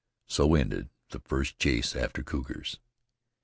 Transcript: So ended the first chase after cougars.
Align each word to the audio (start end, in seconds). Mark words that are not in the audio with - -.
So 0.25 0.55
ended 0.55 0.89
the 1.11 1.19
first 1.19 1.59
chase 1.59 1.95
after 1.95 2.23
cougars. 2.23 2.79